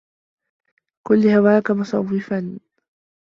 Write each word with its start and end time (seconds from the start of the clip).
كُنْ 1.07 1.19
لِهَوَاك 1.21 1.71
مُسَوِّفًا 1.71 2.59